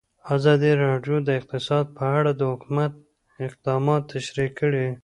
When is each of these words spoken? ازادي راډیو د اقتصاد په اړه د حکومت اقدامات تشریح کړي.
ازادي 0.35 0.71
راډیو 0.85 1.17
د 1.27 1.29
اقتصاد 1.39 1.85
په 1.97 2.03
اړه 2.17 2.31
د 2.35 2.41
حکومت 2.51 2.91
اقدامات 3.47 4.01
تشریح 4.13 4.49
کړي. 4.59 4.87